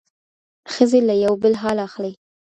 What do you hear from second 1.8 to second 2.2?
اخلي.